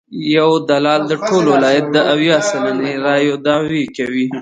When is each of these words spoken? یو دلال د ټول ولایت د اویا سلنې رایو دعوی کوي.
یو 0.35 0.51
دلال 0.69 1.01
د 1.07 1.13
ټول 1.27 1.43
ولایت 1.55 1.85
د 1.91 1.97
اویا 2.13 2.37
سلنې 2.49 2.91
رایو 3.05 3.35
دعوی 3.47 3.83
کوي. 3.97 4.25